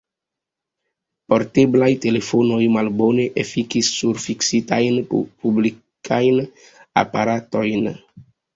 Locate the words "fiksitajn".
4.25-4.99